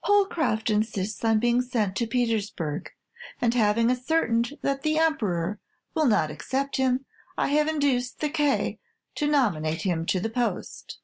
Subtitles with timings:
[0.00, 2.90] "Holecroft insists on being sent to Petersburg;
[3.40, 5.60] and having ascertained that the Emperor
[5.94, 7.06] will not accept him,
[7.38, 8.80] I have induced the K
[9.14, 10.98] to nominate him to the post.